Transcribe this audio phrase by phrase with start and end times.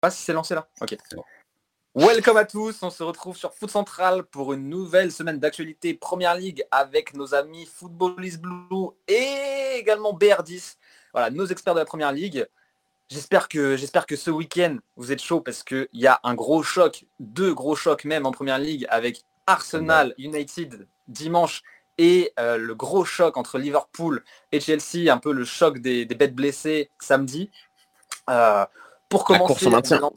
[0.00, 0.96] Ah, si c'est lancé là Ok.
[1.96, 6.36] Welcome à tous, on se retrouve sur Foot Central pour une nouvelle semaine d'actualité Première
[6.36, 10.76] Ligue avec nos amis Footballist Blue et également BR10.
[11.12, 12.46] Voilà, nos experts de la Première Ligue.
[13.10, 16.62] J'espère que, j'espère que ce week-end, vous êtes chaud parce qu'il y a un gros
[16.62, 21.62] choc, deux gros chocs même en Première Ligue avec Arsenal United dimanche
[21.96, 24.22] et euh, le gros choc entre Liverpool
[24.52, 27.50] et Chelsea, un peu le choc des, bêtes blessées samedi.
[28.30, 28.64] Euh,
[29.08, 30.14] pour commencer, la course,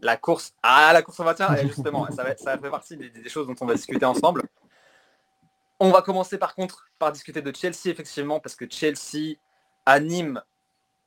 [0.00, 3.46] la course, ah, la course au maintien, justement, ça, va, ça fait partie des, choses
[3.46, 4.42] dont on va discuter ensemble.
[5.78, 9.36] On va commencer par contre par discuter de Chelsea, effectivement, parce que Chelsea
[9.86, 10.42] anime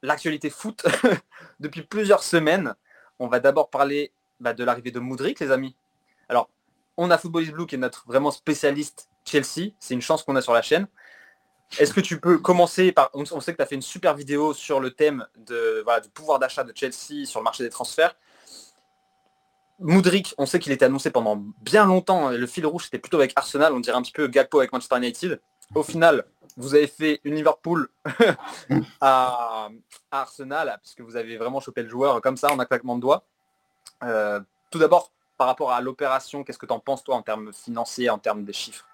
[0.02, 0.86] l'actualité foot
[1.60, 2.76] depuis plusieurs semaines.
[3.20, 5.76] On va d'abord parler bah, de l'arrivée de Moudric, les amis.
[6.30, 6.50] Alors,
[6.98, 9.72] on a Footballist Blue qui est notre vraiment spécialiste Chelsea.
[9.80, 10.88] C'est une chance qu'on a sur la chaîne.
[11.80, 13.10] Est-ce que tu peux commencer par...
[13.14, 16.64] On sait que tu as fait une super vidéo sur le thème du pouvoir d'achat
[16.64, 18.16] de Chelsea sur le marché des transferts.
[19.80, 22.30] Moudric, on sait qu'il était annoncé pendant bien longtemps.
[22.30, 23.74] Le fil rouge, c'était plutôt avec Arsenal.
[23.74, 25.42] On dirait un petit peu Gakpo avec Manchester United.
[25.74, 26.26] Au final,
[26.58, 27.90] vous avez fait une Liverpool
[29.02, 29.70] à,
[30.12, 33.26] Arsenal, puisque vous avez vraiment chopé le joueur comme ça, en un claquement de doigts.
[34.04, 37.52] Euh, tout d'abord, par rapport à l'opération, qu'est-ce que tu en penses, toi, en termes
[37.52, 38.86] financiers, en termes des chiffres?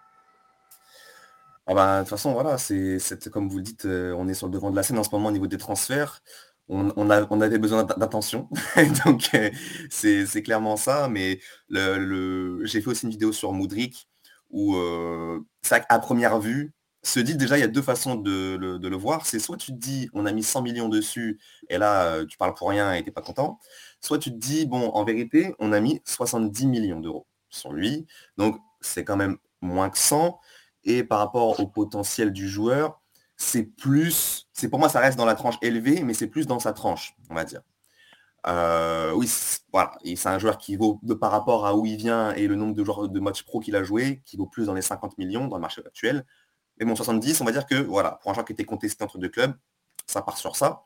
[1.71, 4.47] Ah bah, de toute façon, voilà, c'est comme vous le dites, euh, on est sur
[4.47, 6.23] le devant de la scène en ce moment au niveau des transferts.
[6.67, 8.49] On, avait besoin d'attention.
[9.05, 9.51] Donc, euh,
[9.91, 11.07] c'est clairement ça.
[11.09, 14.09] Mais j'ai fait aussi une vidéo sur Moudric
[14.49, 15.41] où, euh,
[15.89, 19.27] à première vue, se dit déjà, il y a deux façons de, le voir.
[19.27, 22.55] C'est soit tu te dis, on a mis 100 millions dessus, et là, tu parles
[22.55, 23.59] pour rien et tu pas content.
[24.01, 28.07] Soit tu te dis, bon, en vérité, on a mis 70 millions d'euros sur lui.
[28.37, 30.39] Donc, c'est quand même moins que 100.
[30.89, 32.99] Et par rapport au potentiel du joueur,
[33.37, 36.57] c'est plus, c'est pour moi, ça reste dans la tranche élevée, mais c'est plus dans
[36.57, 37.61] sa tranche, on va dire.
[38.47, 39.31] Euh, oui,
[39.71, 42.55] voilà, c'est un joueur qui vaut, de par rapport à où il vient et le
[42.55, 45.19] nombre de joueurs de matchs pro qu'il a joué, qui vaut plus dans les 50
[45.19, 46.25] millions dans le marché actuel.
[46.79, 49.19] Mais bon, 70, on va dire que voilà, pour un joueur qui était contesté entre
[49.19, 49.53] deux clubs,
[50.07, 50.85] ça part sur ça.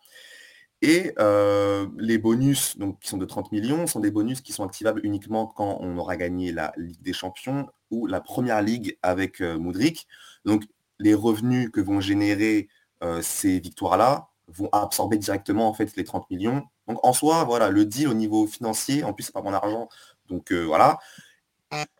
[0.82, 4.66] Et euh, les bonus, donc, qui sont de 30 millions, sont des bonus qui sont
[4.66, 9.42] activables uniquement quand on aura gagné la Ligue des Champions ou la Première Ligue avec
[9.42, 10.08] euh, Moudric.
[10.46, 10.64] Donc,
[11.00, 12.68] les revenus que vont générer
[13.04, 16.64] euh, ces victoires-là vont absorber directement en fait les 30 millions.
[16.88, 19.88] Donc, en soi, voilà, le deal au niveau financier, en plus, c'est pas mon argent.
[20.28, 21.00] Donc, voilà.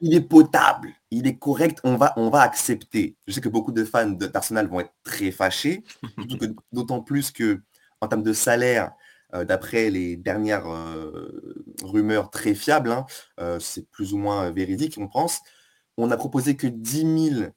[0.02, 3.16] Il est potable, il est correct, on va, on va accepter.
[3.26, 5.84] Je sais que beaucoup de fans d'Arsenal vont être très fâchés,
[6.72, 7.60] d'autant plus que
[8.00, 8.92] en termes de salaire,
[9.34, 13.06] euh, d'après les dernières euh, rumeurs très fiables, hein,
[13.40, 15.42] euh, c'est plus ou moins véridique, on pense,
[15.98, 17.52] on a proposé que 10 000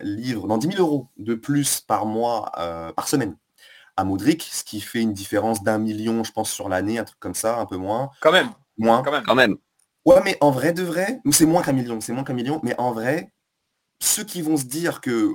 [0.00, 2.50] livres, non 10 000 euros de plus par mois,
[2.96, 3.36] par semaine
[3.96, 7.20] à Modric, ce qui fait une différence d'un million, je pense, sur l'année, un truc
[7.20, 8.10] comme ça, un peu moins.
[8.20, 8.50] Quand même.
[8.76, 9.02] Moins.
[9.02, 9.22] Quand même.
[9.22, 9.56] Quand même.
[10.04, 12.74] Ouais, mais en vrai de vrai, c'est moins qu'un million, c'est moins qu'un million, mais
[12.78, 13.32] en vrai,
[14.00, 15.30] ceux qui vont se dire que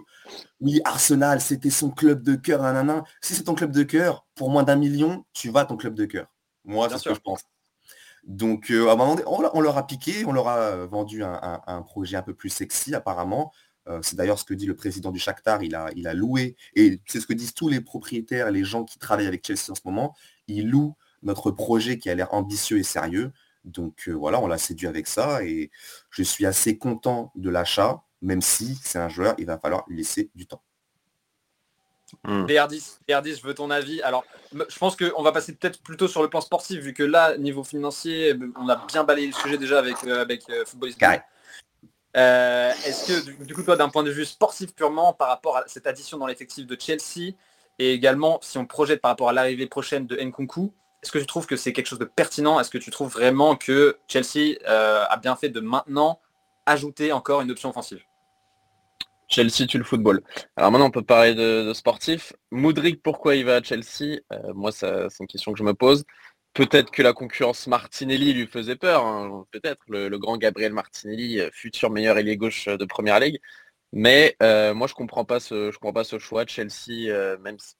[0.59, 2.61] oui, Arsenal, c'était son club de cœur,
[3.21, 5.95] si c'est ton club de cœur, pour moins d'un million, tu vas à ton club
[5.95, 6.27] de cœur.
[6.65, 7.43] Moi, c'est ce que je pense.
[8.25, 8.85] Donc, euh,
[9.25, 13.51] on, leur a piqué, on leur a vendu un, projet un peu plus sexy, apparemment.
[13.87, 17.19] Euh, c'est d'ailleurs ce que dit le président du Shakhtar, il a, loué, et c'est
[17.19, 20.15] ce que disent tous les propriétaires, les gens qui travaillent avec Chelsea en ce moment,
[20.47, 23.31] ils louent notre projet qui a l'air ambitieux et sérieux.
[23.65, 25.71] Donc euh, voilà, on l'a séduit avec ça, et
[26.11, 29.97] je suis assez content de l'achat même si c'est un joueur, il va falloir lui
[29.97, 30.61] laisser du temps.
[32.25, 33.11] BR10, hmm.
[33.11, 34.01] BR10, je veux ton avis.
[34.01, 37.37] Alors, je pense qu'on va passer peut-être plutôt sur le plan sportif, vu que là,
[37.37, 40.63] niveau financier, on a bien balayé le sujet déjà avec, euh, avec euh,
[42.17, 45.63] euh, Est-ce que, du coup, toi, d'un point de vue sportif purement, par rapport à
[45.67, 47.33] cette addition dans l'effectif de Chelsea,
[47.77, 51.25] et également, si on projette par rapport à l'arrivée prochaine de Nkunku, est-ce que tu
[51.25, 52.59] trouves que c'est quelque chose de pertinent?
[52.59, 56.19] Est-ce que tu trouves vraiment que Chelsea a bien fait de maintenant
[56.65, 58.01] ajouter encore une option offensive?
[59.29, 60.21] Chelsea tue le football.
[60.55, 62.33] Alors maintenant, on peut parler de, sportif.
[62.51, 64.19] Moudric, pourquoi il va à Chelsea?
[64.33, 66.03] Euh, Moi, c'est une question que je me pose.
[66.53, 69.05] Peut-être que la concurrence Martinelli lui faisait peur.
[69.05, 69.45] Hein.
[69.51, 73.39] Peut-être le, grand Gabriel Martinelli, euh, futur meilleur ailier gauche de Première Ligue.
[73.93, 76.45] Mais euh, moi, je comprends comprends pas ce choix.
[76.47, 77.75] Chelsea, même si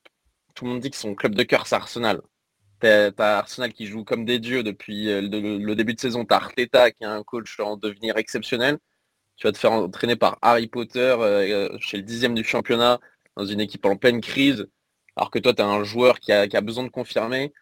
[0.55, 2.21] tout le monde dit que son club de cœur, c'est Arsenal.
[2.79, 6.25] T'as Arsenal qui joue comme des dieux depuis le, le début de saison.
[6.25, 8.79] T'as Arteta qui est un coach en devenir exceptionnel
[9.39, 12.99] tu vas te faire entraîner par Harry Potter euh, chez le dixième du championnat,
[13.37, 14.67] dans une équipe en pleine crise,
[15.15, 17.53] alors que toi, tu as un joueur qui a, besoin de confirmer.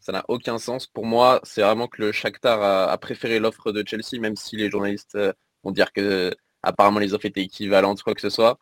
[0.00, 0.86] Ça n'a aucun sens.
[0.86, 4.70] Pour moi, c'est vraiment que le Shakhtar a, préféré l'offre de Chelsea, même si les
[4.70, 5.32] journalistes euh,
[5.64, 8.58] vont dire que apparemment les offres étaient équivalentes, quoi que ce soit.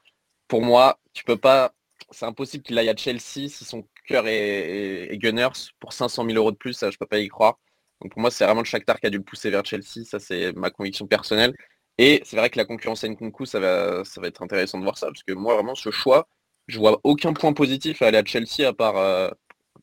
[0.49, 1.73] Pour moi, tu peux pas.
[2.11, 5.49] C'est impossible qu'il aille à Chelsea si son cœur est, Gunners
[5.81, 7.59] pour 500 000 euros de plus, ça je peux pas y croire.
[8.01, 10.05] Donc pour moi, c'est vraiment le Shakhtar qui a dû le pousser vers Chelsea.
[10.05, 11.55] Ça, c'est ma conviction personnelle.
[11.99, 14.85] Et c'est vrai que la concurrence à Nkunku, ça va, ça va être intéressant de
[14.85, 15.07] voir ça.
[15.07, 16.29] Parce que moi, vraiment, ce choix,
[16.67, 19.31] je vois aucun point positif à aller à Chelsea à part euh,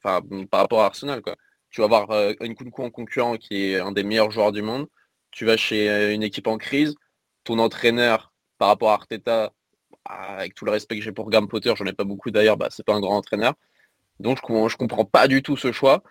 [0.01, 0.21] par
[0.51, 1.21] rapport à Arsenal.
[1.21, 1.36] Quoi.
[1.71, 4.88] Tu vas avoir euh, Nkunku en concurrent qui est un des meilleurs joueurs du monde.
[5.31, 6.95] Tu vas chez euh, une équipe en crise.
[7.44, 9.51] Ton entraîneur, par rapport à Arteta,
[9.92, 12.57] bah, avec tout le respect que j'ai pour Graham Potter, j'en ai pas beaucoup d'ailleurs,
[12.57, 13.54] bah, c'est pas un grand entraîneur.
[14.19, 16.04] Donc je, je comprends pas du tout ce choix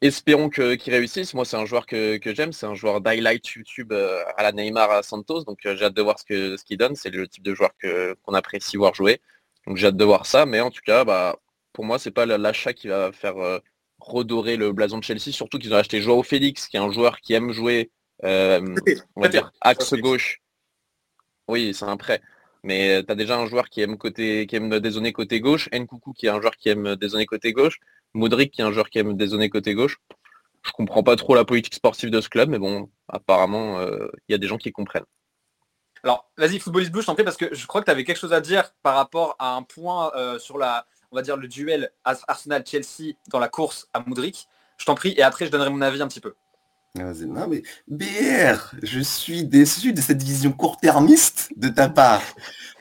[0.00, 1.34] espérons qu'il réussisse.
[1.34, 2.52] Moi, c'est un joueur que, j'aime.
[2.52, 5.44] C'est un joueur d'highlight YouTube euh, à la Neymar à Santos.
[5.44, 6.96] Donc, euh, j'ai hâte de voir ce qu'il ce donne.
[6.96, 7.70] C'est le type de joueur
[8.24, 9.20] qu'on apprécie voir jouer.
[9.66, 10.46] Donc, j'ai hâte de voir ça.
[10.46, 11.36] Mais en tout cas, bah,
[11.72, 13.58] pour moi, c'est pas l'achat qui va faire euh,
[13.98, 15.32] redorer le blason de Chelsea.
[15.32, 17.90] Surtout qu'ils ont acheté Joao Félix, qui est un joueur qui aime jouer,
[18.22, 18.74] on
[19.16, 20.40] va dire, axe gauche.
[21.48, 22.22] Oui, c'est un prêt.
[22.62, 26.12] Mais tu as déjà un joueur qui aime côté, qui aime dézoner côté gauche, Nkoukou
[26.12, 27.80] qui est un joueur qui aime dézoner côté gauche.
[28.14, 29.98] Modric, qui est un joueur qui aime dézoner côté gauche.
[30.62, 34.32] Je comprends pas trop la politique sportive de ce club, mais bon, apparemment, euh, il
[34.32, 35.04] y a des gens qui comprennent.
[36.02, 38.18] Alors, vas-y, footballiste Blue, je t'en prie, parce que je crois que tu avais quelque
[38.18, 41.48] chose à dire par rapport à un point euh, sur la, on va dire, le
[41.48, 44.48] duel Arsenal-Chelsea dans la course à Modric.
[44.78, 46.34] Je t'en prie, et après, je donnerai mon avis un petit peu.
[46.96, 52.22] Mais BR, je suis déçu de cette vision court-termiste de ta part.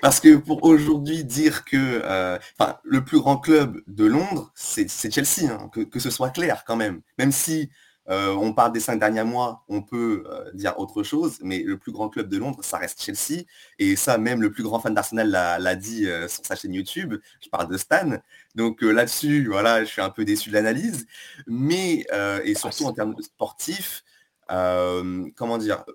[0.01, 2.39] Parce que pour aujourd'hui dire que euh,
[2.83, 7.01] le plus grand club de Londres, c'est Chelsea, hein, que, ce soit clair quand même.
[7.19, 7.69] Même si
[8.09, 11.77] euh, on parle des cinq derniers mois, on peut euh, dire autre chose, mais le
[11.77, 13.43] plus grand club de Londres, ça reste Chelsea.
[13.77, 17.15] Et ça, même le plus grand fan d'Arsenal l'a dit sur sa chaîne YouTube.
[17.41, 18.17] Je parle de Stan.
[18.55, 21.05] Donc là-dessus, voilà, je suis un peu déçu de l'analyse.
[21.47, 22.05] Mais,
[22.43, 24.03] et surtout en termes sportifs,
[24.47, 25.85] comment dire,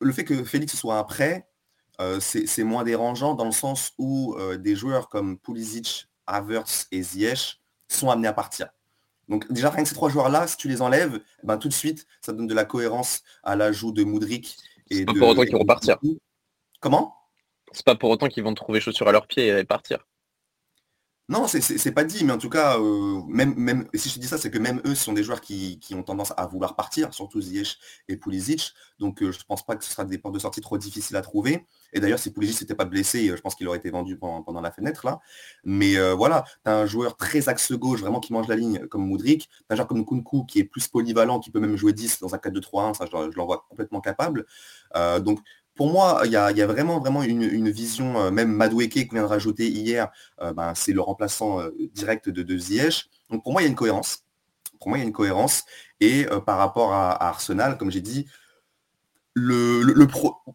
[0.00, 1.48] le fait que Félix soit un prêt,
[2.20, 8.10] c'est moins dérangeant dans le sens où des joueurs comme Pulisic, Havertz et Ziyech sont
[8.10, 8.68] amenés à partir.
[9.28, 12.06] Donc déjà, rien que ces trois joueurs-là, si tu les enlèves, ben, tout de suite,
[12.20, 14.56] ça donne de la cohérence à l'ajout de Moudric.
[14.90, 15.98] Et pas pour autant qu'ils vont partir.
[16.80, 17.14] Comment?
[17.72, 20.06] C'est pas pour autant qu'ils vont trouver chaussures à leurs pieds et partir.
[21.28, 24.48] Non, c'est pas dit, mais en tout cas, euh, même, si je dis ça, c'est
[24.48, 28.16] que même eux sont des joueurs qui, ont tendance à vouloir partir, surtout Ziyech et
[28.16, 28.74] Pulisic.
[29.00, 31.16] Donc euh, je ne pense pas que ce sera des portes de sortie trop difficiles
[31.16, 31.66] à trouver.
[31.92, 34.60] Et d'ailleurs, si Pulisic n'était pas blessé, euh, je pense qu'il aurait été vendu pendant,
[34.60, 35.18] la fenêtre là.
[35.64, 39.04] Mais voilà, tu as un joueur très axe gauche, vraiment qui mange la ligne, comme
[39.04, 39.48] Moudric.
[39.48, 42.20] Tu as un joueur comme Kunku qui est plus polyvalent, qui peut même jouer 10
[42.20, 44.46] dans un 4-2-3-1, ça je, je l'envoie complètement capable.
[45.20, 45.40] donc
[45.76, 49.28] pour moi, il y a, vraiment, vraiment une, vision, euh, même Madoueke qu'on vient de
[49.28, 52.56] rajouter hier, euh, ben, c'est le remplaçant euh, direct de, de.
[53.30, 54.24] Donc pour moi, il y a une cohérence.
[54.80, 55.64] Pour moi, il y a une cohérence.
[56.00, 58.26] Et par rapport à, Arsenal, comme j'ai dit.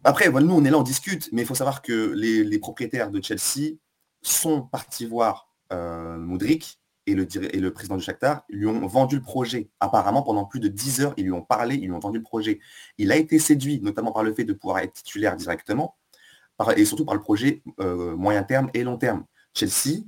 [0.02, 3.22] Après, nous, on est là, on discute, mais il faut savoir que les, propriétaires de
[3.22, 3.76] Chelsea
[4.22, 9.22] sont partis voir Moudric et le, et le président du Shakhtar lui ont vendu le
[9.22, 9.70] projet.
[9.80, 12.24] Apparemment, pendant plus de 10 heures, ils lui ont parlé, ils lui ont vendu le
[12.24, 12.60] projet.
[12.98, 15.96] Il a été séduit, notamment par le fait de pouvoir être titulaire directement,
[16.76, 19.24] et surtout par le projet euh, moyen terme et long terme.
[19.54, 20.02] Chelsea,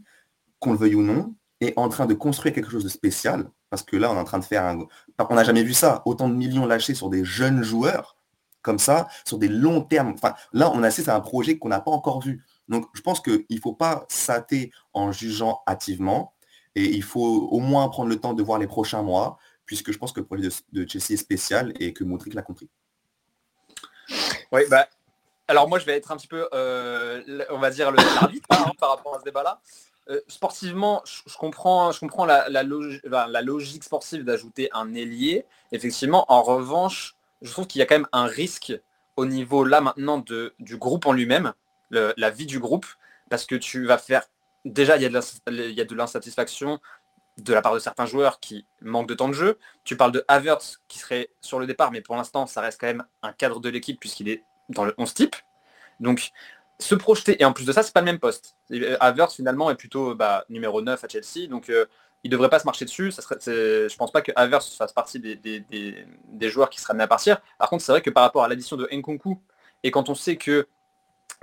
[0.60, 3.82] qu'on le veuille ou non, est en train de construire quelque chose de spécial, parce
[3.82, 4.86] que là, on est en train de faire un...
[5.18, 8.16] On n'a jamais vu ça, autant de millions lâchés sur des jeunes joueurs,
[8.62, 10.14] comme ça, sur des longs termes.
[10.14, 12.44] Enfin, là, on assiste à un projet qu'on n'a pas encore vu.
[12.68, 16.33] Donc, je pense qu'il ne faut pas s'ater en jugeant hâtivement.
[16.74, 19.98] Et il faut au moins prendre le temps de voir les prochains mois, puisque je
[19.98, 22.68] pense que le projet de, Chelsea est spécial et que Modric l'a compris.
[24.52, 24.88] Oui, bah,
[25.48, 28.72] alors moi je vais être un petit peu, euh, on va dire, le arbitre hein,
[28.78, 29.60] par rapport à ce débat-là.
[30.10, 32.62] Euh, sportivement, je, comprends, je comprends la, la,
[33.42, 35.46] logique sportive d'ajouter un ailier.
[35.72, 38.78] Effectivement, en revanche, je trouve qu'il y a quand même un risque
[39.16, 41.54] au niveau là maintenant de, du groupe en lui-même,
[41.90, 42.86] la vie du groupe,
[43.30, 44.24] parce que tu vas faire
[44.64, 46.80] déjà, il y a de l'insatisfaction
[47.38, 49.58] de la part de certains joueurs qui manquent de temps de jeu.
[49.82, 52.86] Tu parles de Havertz qui serait sur le départ, mais pour l'instant, ça reste quand
[52.86, 55.36] même un cadre de l'équipe puisqu'il est dans le 11 type.
[56.00, 56.30] Donc,
[56.78, 58.56] se projeter, et en plus de ça, c'est pas le même poste.
[59.00, 61.86] Havertz, finalement, est plutôt bah, numéro 9 à Chelsea, donc euh,
[62.24, 63.12] il devrait pas se marcher dessus.
[63.12, 67.08] Ça serait, je pense pas que Havertz fasse partie des, joueurs qui seraient amenés à
[67.08, 67.40] partir.
[67.58, 69.40] Par contre, c'est vrai que par rapport à l'addition de Nkunku,
[69.82, 70.66] et quand on sait que,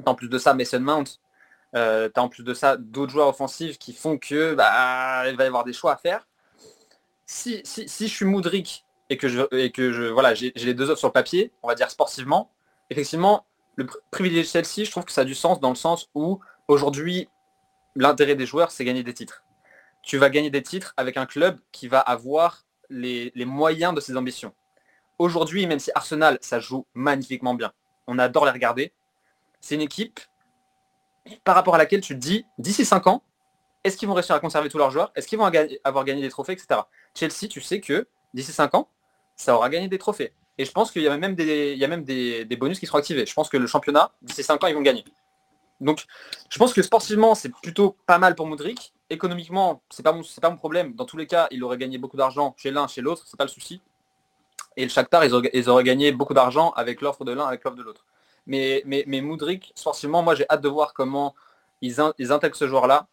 [0.06, 1.20] en plus de ça, Mason Mount
[1.76, 5.38] euh, tu as en plus de ça d'autres joueurs offensifs qui font que bah, il
[5.38, 6.28] va y avoir des choix à faire.
[7.26, 10.74] Si, si, si je suis Moudric et que je et que je voilà j'ai les
[10.74, 12.52] deux offres sur le papier, on va dire sportivement,
[12.90, 16.40] effectivement, le privilège Chelsea, je trouve que ça a du sens dans le sens où
[16.68, 17.30] aujourd'hui
[17.96, 19.44] l'intérêt des joueurs c'est gagner des titres.
[20.04, 24.02] Tu vas gagner des titres avec un club qui va avoir les, les moyens de
[24.02, 24.54] ses ambitions.
[25.20, 27.72] Aujourd'hui, même si Arsenal, ça joue magnifiquement bien,
[28.08, 28.92] on adore les regarder,
[29.62, 30.20] c'est une équipe
[31.44, 33.24] par rapport à laquelle tu te dis, d'ici 5 ans,
[33.84, 35.12] est-ce qu'ils vont réussir à conserver tous leurs joueurs?
[35.16, 35.52] Est-ce qu'ils vont
[35.84, 36.82] avoir gagné des trophées, etc.
[37.16, 38.88] Chelsea, tu sais que d'ici 5 ans,
[39.36, 40.34] ça aura gagné des trophées.
[40.58, 43.26] Et je pense qu'il y a même, des, bonus qui seront activés.
[43.26, 45.04] Je pense que le championnat, d'ici 5 ans, ils vont gagner.
[45.80, 46.06] Donc,
[46.50, 48.94] je pense que sportivement, c'est plutôt pas mal pour Modric.
[49.10, 50.94] Économiquement, c'est pas, pas mon problème.
[50.94, 53.46] Dans tous les cas, il aurait gagné beaucoup d'argent chez l'un, chez l'autre, c'est pas
[53.46, 53.82] le souci.
[54.78, 57.64] Et le Shakhtar, ils auraient, ils auraient gagné beaucoup d'argent avec l'offre de l'un, avec
[57.64, 58.06] l'offre de l'autre.
[58.48, 61.36] Mais, mais, mais Moudric, sportivement, moi j'ai hâte de voir comment
[61.82, 63.08] ils, ils intègrent ce joueur-là.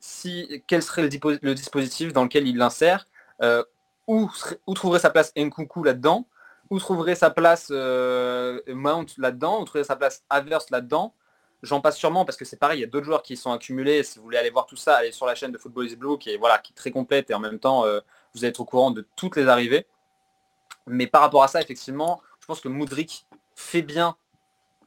[0.00, 3.06] Si, quel serait le, dispositif dans lequel il l'insère
[3.42, 3.64] euh,
[4.06, 4.30] où,
[4.66, 6.26] où, trouverait sa place Nkunku là-dedans?
[6.70, 9.60] Où trouverait sa place euh, Mount là-dedans?
[9.60, 11.14] Où trouverait sa place Averse là-dedans?
[11.62, 14.02] J'en passe sûrement parce que c'est pareil, il y a d'autres joueurs qui sont accumulés.
[14.02, 16.18] Si vous voulez aller voir tout ça, allez sur la chaîne de Football is Blue
[16.18, 18.00] qui est, voilà, qui est très complète et en même temps, euh,
[18.34, 19.86] vous êtes au courant de toutes les arrivées.
[20.86, 24.16] Mais par rapport à ça, effectivement, je pense que Moudric fait bien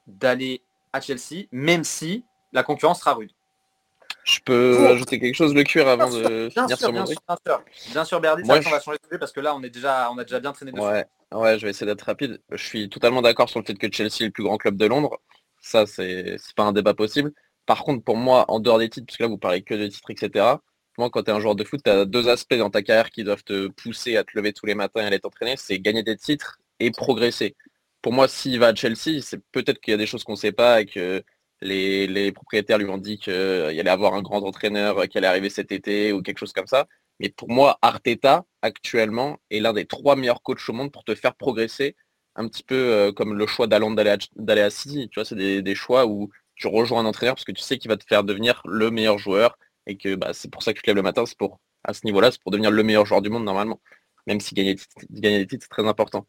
[0.07, 3.31] d'aller à Chelsea, même si la concurrence sera rude.
[4.23, 7.63] Je peux ajouter quelque chose, le cuir, avant de finir sur bien sûr, bien sûr,
[7.91, 10.23] bien sûr, Berdy, on va changer de parce que là, on, est déjà, on a
[10.23, 10.83] déjà bien traîné dessus.
[10.83, 12.41] Ouais, ouais, je vais essayer d'être rapide.
[12.51, 14.85] Je suis totalement d'accord sur le fait que Chelsea est le plus grand club de
[14.85, 15.19] Londres.
[15.61, 17.33] Ça, c'est pas un débat possible.
[17.65, 20.09] Par contre, pour moi, en dehors des titres, puisque là, vous parlez que de titres,
[20.11, 20.55] etc.,
[20.97, 23.09] moi, quand tu es un joueur de foot, tu as deux aspects dans ta carrière
[23.09, 25.55] qui doivent te pousser à te lever tous les matins et aller t'entraîner.
[25.57, 27.55] C'est gagner des titres et progresser.
[28.03, 30.37] Pour moi, s'il va à Chelsea, c'est peut-être qu'il y a des choses qu'on ne
[30.37, 31.23] sait pas et que
[31.61, 35.71] les, propriétaires lui ont dit qu'il allait avoir un grand entraîneur qui allait arriver cet
[35.71, 36.87] été ou quelque chose comme ça.
[37.19, 41.15] Mais pour moi, Arteta, actuellement, est l'un des trois meilleurs coachs au monde pour te
[41.15, 41.95] faire progresser.
[42.35, 45.09] Un petit peu euh, comme le choix d'Alan d'aller à, City.
[45.09, 47.77] Tu vois, c'est des, des choix où tu rejoins un entraîneur parce que tu sais
[47.77, 49.57] qu'il va te faire devenir le meilleur joueur
[49.87, 51.93] et que bah, c'est pour ça que tu te lèves le matin, c'est pour à
[51.93, 53.81] ce niveau-là, c'est pour devenir le meilleur joueur du monde normalement.
[54.27, 54.75] Même si gagner,
[55.09, 56.25] des titres, c'est très important.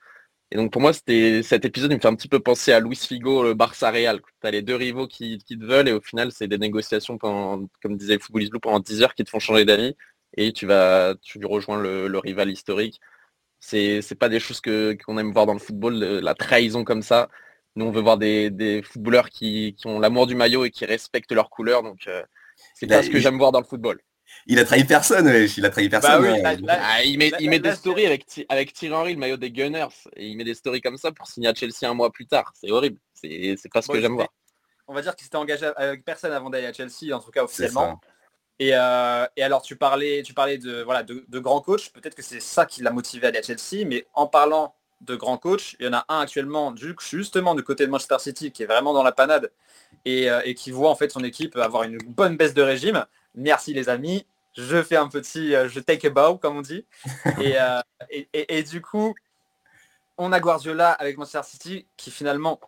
[0.50, 2.80] Et donc pour moi, c'était cet épisode, il me fait un petit peu penser à
[2.80, 4.20] Luis Figo, le Barça Real.
[4.20, 7.66] Tu as les deux rivaux qui, te veulent et au final, c'est des négociations pendant,
[7.82, 9.96] comme disait le footballiste Blue, pendant 10 heures qui te font changer d'avis
[10.36, 13.00] et tu vas tu rejoins le, rival historique.
[13.60, 17.28] C'est pas des choses qu'on aime voir dans le football, la trahison comme ça.
[17.76, 21.50] Nous, on veut voir des, footballeurs qui, ont l'amour du maillot et qui respectent leur
[21.50, 21.82] couleur.
[21.82, 22.22] Donc, euh,
[22.74, 24.00] c'est pas ce que j'aime voir dans le football.
[24.46, 25.26] Il a trahi personne,
[25.56, 26.66] il a trahi bah personne.
[26.68, 29.86] Ah, il met, il met des stories avec, avec Thierry Henry, le maillot des Gunners,
[30.16, 32.52] et il met des stories comme ça pour signer à Chelsea un mois plus tard.
[32.54, 32.98] C'est horrible.
[33.14, 34.28] C'est pas ce que j'aime voir.
[34.86, 37.44] On va dire qu'il s'était engagé avec personne avant d'aller à Chelsea, en tout cas
[37.44, 38.00] officiellement.
[38.62, 42.22] Euh, et, alors tu parlais, tu parlais de, voilà, de, de grands coachs, peut-être que
[42.22, 44.74] c'est ça qui l'a motivé à aller à Chelsea, mais en parlant
[45.04, 45.76] de grands coachs.
[45.78, 48.92] Il y en a un actuellement, justement, du côté de Manchester City, qui est vraiment
[48.92, 49.50] dans la panade
[50.06, 53.04] euh, et, qui voit en fait son équipe avoir une bonne baisse de régime.
[53.34, 54.26] Merci les amis.
[54.56, 56.86] Je fais un petit, euh, je take a bow, comme on dit.
[57.38, 59.14] Euh, et, et, du coup,
[60.18, 62.60] on a Guardiola avec Manchester City qui finalement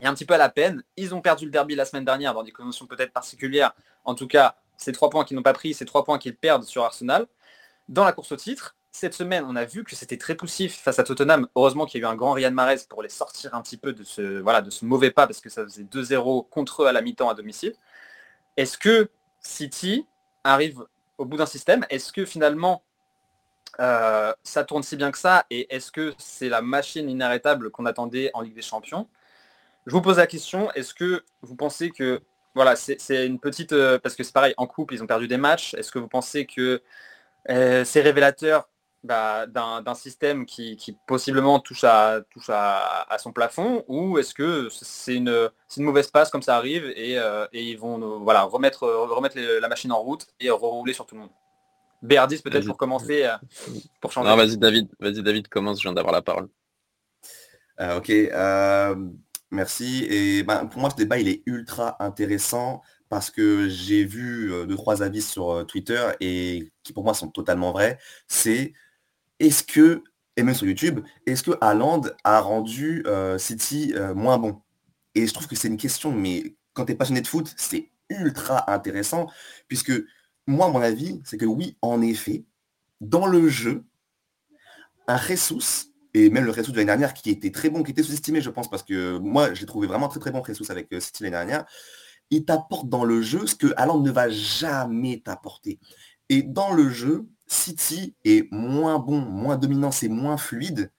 [0.00, 0.82] est un petit peu à la peine.
[0.96, 3.72] Ils ont perdu le derby la semaine dernière dans des conditions peut-être particulières.
[4.04, 6.64] En tout cas, ces trois points qu'ils n'ont pas pris, ces trois points qu'ils perdent
[6.64, 7.26] sur Arsenal.
[7.88, 10.98] Dans la course au titre, cette semaine, on a vu que c'était très poussif face
[10.98, 11.48] à Tottenham.
[11.56, 13.92] Heureusement qu'il y a eu un grand Riyad Mahrez pour les sortir un petit peu
[13.92, 16.92] de ce, voilà, de ce mauvais pas parce que ça faisait 2-0 contre eux à
[16.92, 17.74] la mi-temps à domicile.
[18.56, 19.10] Est-ce que
[19.44, 20.06] City
[20.42, 20.84] arrive
[21.18, 22.82] au bout d'un système Est-ce que finalement
[23.80, 27.86] euh, ça tourne si bien que ça Et est-ce que c'est la machine inarrêtable qu'on
[27.86, 29.08] attendait en Ligue des Champions?
[29.86, 32.22] Je vous pose la question, est-ce que vous pensez que
[32.54, 35.36] voilà, c'est une petite euh, parce que c'est pareil en couple, ils ont perdu des
[35.36, 35.74] matchs.
[35.74, 36.82] Est-ce que vous pensez que
[37.50, 38.68] euh, c'est révélateur
[39.04, 45.14] bah, d'un système qui, possiblement touche à, touche à, son plafond ou est-ce que c'est
[45.14, 49.68] une, une, mauvaise passe comme ça arrive et, euh, ils vont voilà, remettre, remettre la
[49.68, 51.30] machine en route et rerouler sur tout le monde?
[52.00, 53.36] Béardis peut-être pour commencer, euh,
[54.00, 54.28] pour changer.
[54.28, 56.48] Non, vas-y David, vas-y David, commence, je viens d'avoir la parole.
[57.80, 59.20] Euh, ok,
[59.50, 60.06] merci.
[60.08, 62.80] Et ben, pour moi, ce débat, il est ultra intéressant
[63.10, 67.70] parce que j'ai vu deux, trois avis sur Twitter et qui pour moi sont totalement
[67.72, 67.98] vrais.
[68.28, 68.72] C'est
[69.40, 70.02] est-ce que,
[70.36, 74.60] et même sur YouTube, est-ce que Haaland a rendu euh, City euh, moins bon?
[75.14, 77.90] Et je trouve que c'est une question, mais quand tu es passionné de foot, c'est
[78.08, 79.30] ultra intéressant,
[79.68, 79.92] puisque
[80.46, 82.44] moi, mon avis, c'est que oui, en effet,
[83.00, 83.84] dans le jeu,
[85.06, 88.02] un Jesus, et même le Jesus de l'année dernière, qui était très bon, qui était
[88.02, 91.00] sous-estimé, je pense, parce que moi, j'ai trouvé vraiment très très bon Jesus avec euh,
[91.00, 91.64] City l'année dernière,
[92.30, 95.78] il t'apporte dans le jeu ce que Haaland ne va jamais t'apporter.
[96.28, 100.92] Et dans le jeu, City est moins bon, moins dominant, c'est moins fluide.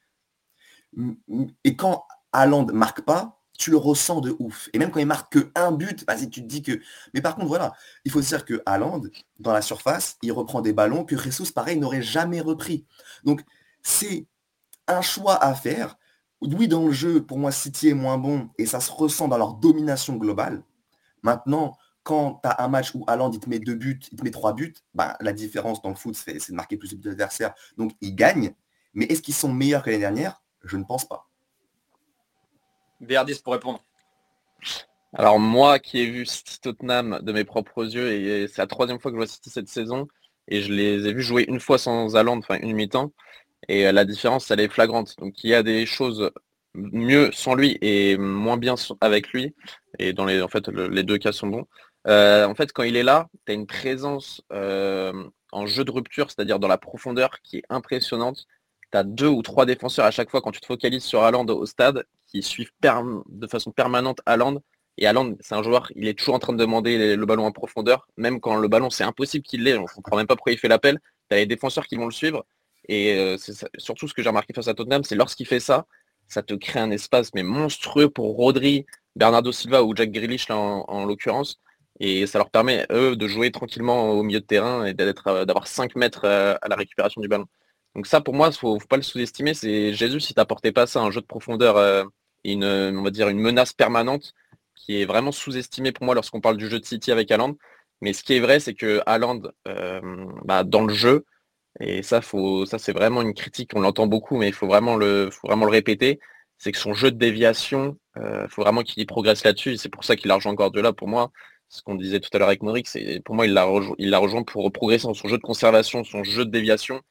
[1.64, 4.70] Et quand Haaland marque pas, tu le ressens de ouf.
[4.74, 6.80] Et même quand il marque que un but, vas-y, tu te dis que.
[7.14, 7.74] Mais par contre, voilà,
[8.04, 9.02] il faut se dire que Haaland,
[9.40, 12.86] dans la surface, il reprend des ballons que Jesus, pareil, n'aurait jamais repris.
[13.24, 13.44] Donc,
[13.82, 14.28] c'est
[14.88, 15.98] un choix à faire.
[16.42, 19.38] Oui, dans le jeu, pour moi, City est moins bon et ça se ressent dans
[19.38, 20.64] leur domination globale.
[21.24, 24.24] Maintenant, quand tu as un match où Haaland il te met deux buts, il te
[24.24, 27.10] met trois buts, bah, la différence dans le foot, c'est de marquer plus de buts
[27.10, 27.54] d'adversaire.
[27.78, 28.54] Donc il gagne.
[28.94, 30.44] Mais est-ce qu'ils sont meilleurs que l'année dernière?
[30.64, 31.28] Je ne pense pas.
[33.02, 33.84] Béardis pour répondre.
[35.14, 39.00] Alors moi qui ai vu City Tottenham de mes propres yeux, et c'est la troisième
[39.00, 40.08] fois que je vois City cette saison,
[40.48, 43.12] et je les ai vus jouer une fois sans Haaland, enfin une mi-temps,
[43.68, 45.18] et euh, la différence elle est flagrante.
[45.18, 46.30] Donc il y a des choses
[46.76, 49.56] mieux sans lui et moins bien avec lui,
[49.98, 51.68] et dans les, en fait les deux cas sont bons.
[52.08, 55.14] Euh, en fait quand il est là, tu as une présence euh,
[55.52, 58.46] en jeu de rupture, c'est-à-dire dans la profondeur qui est impressionnante.
[58.92, 61.46] Tu as deux ou trois défenseurs à chaque fois quand tu te focalises sur Haaland
[61.48, 64.62] au stade qui suivent de façon permanente Haaland
[64.98, 67.52] et Haaland, c'est un joueur, il est toujours en train de demander le ballon en
[67.52, 70.54] profondeur, même quand le ballon, c'est impossible qu'il l'ait, on ne comprend même pas pourquoi
[70.54, 71.00] il fait l'appel.
[71.30, 72.46] Tu as les défenseurs qui vont le suivre.
[72.88, 73.38] Et euh,
[73.78, 75.86] surtout ce que j'ai remarqué face à Tottenham, c'est lorsqu'il fait ça,
[76.28, 78.86] ça te crée un espace mais monstrueux pour Rodri,
[79.16, 81.60] Bernardo Silva ou Jack Grealish en, l'occurrence.
[82.00, 85.68] Et ça leur permet, eux, de jouer tranquillement au milieu de terrain et euh, d'avoir
[85.68, 87.46] 5 mètres euh, à la récupération du ballon.
[87.96, 89.54] Donc ça, pour moi, il ne faut, pas le sous-estimer.
[89.54, 91.78] C'est Jésus, si tu n'apportais pas ça, un jeu de profondeur
[92.44, 94.34] et une, on va dire, une menace permanente,
[94.76, 97.56] qui est vraiment sous-estimé pour moi lorsqu'on parle du jeu de City avec Haaland.
[98.02, 100.02] Mais ce qui est vrai, c'est que Haaland, euh,
[100.44, 101.26] bah, dans le jeu,
[101.80, 104.96] et ça, faut, ça c'est vraiment une critique, on l'entend beaucoup, mais il faut vraiment
[104.96, 106.20] le, faut vraiment le répéter,
[106.58, 109.78] c'est que son jeu de déviation, il euh, faut vraiment qu'il progresse là-dessus.
[109.78, 110.94] C'est pour ça qu'il a rejoint Guardiola.
[110.94, 111.32] Pour moi,
[111.70, 114.16] ce qu'on disait tout à l'heure avec Mauric, c'est pour moi il l'a rejoint, il
[114.16, 117.02] rejoint pour progresser dans son jeu de conservation, son jeu de déviation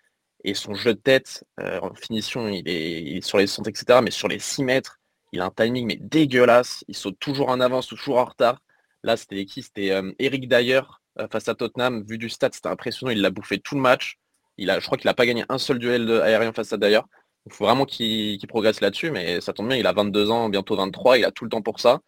[0.45, 1.45] et son jeu de tête.
[1.61, 4.01] Euh, en finition, il est, sur les centres, etc.
[4.03, 5.01] Mais sur les 6 mètres,
[5.33, 6.85] il a un timing mais dégueulasse.
[6.89, 8.61] Il saute toujours en avance, toujours en retard.
[9.03, 9.63] Là, c'était qui?
[9.63, 10.83] C'était euh, Eric Dyer
[11.19, 12.05] euh, face à Tottenham.
[12.07, 13.11] Vu du stade, c'était impressionnant.
[13.11, 14.19] Il l'a bouffé tout le match.
[14.59, 17.01] Il a, je crois qu'il n'a pas gagné un seul duel aérien face à Dyer.
[17.47, 20.77] Il faut vraiment qu'il progresse là-dessus, mais ça tombe bien, il a 22 ans, bientôt
[20.77, 22.01] 23, il a tout le temps pour ça.